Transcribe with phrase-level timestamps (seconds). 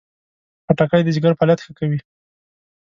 [0.65, 1.99] خټکی د ځیګر فعالیت ښه کوي.